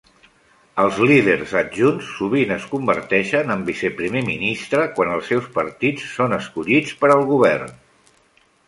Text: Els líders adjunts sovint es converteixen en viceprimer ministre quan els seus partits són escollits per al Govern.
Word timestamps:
Els 0.83 0.95
líders 1.09 1.51
adjunts 1.59 2.07
sovint 2.15 2.53
es 2.57 2.65
converteixen 2.71 3.57
en 3.57 3.63
viceprimer 3.69 4.25
ministre 4.31 4.89
quan 4.97 5.15
els 5.19 5.31
seus 5.35 5.53
partits 5.61 6.11
són 6.17 6.37
escollits 6.43 7.01
per 7.05 7.13
al 7.19 7.25
Govern. 7.33 7.81